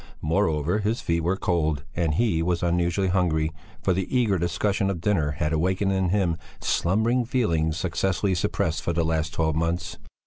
[0.23, 3.51] Moreover, his feet were cold and he was unusually hungry,
[3.83, 8.93] for the eager discussion of dinner had awakened in him slumbering feelings successfully suppressed for
[8.93, 9.99] the last twelve months.